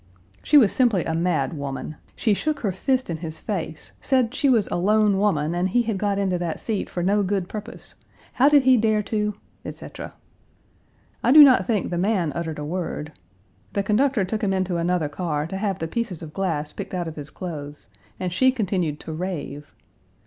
[0.41, 1.95] She was simply a mad woman.
[2.15, 5.83] She shook her fist in his face; said she was a lone woman and he
[5.83, 7.93] had got into that seat for no good purpose.
[8.33, 9.35] How did he dare to?
[9.63, 10.15] etc.
[11.23, 13.11] I do not think the man uttered a word.
[13.73, 17.07] The conductor took him into another car to have the pieces of glass picked out
[17.07, 17.89] of his clothes,
[18.19, 19.71] and she continued to rave.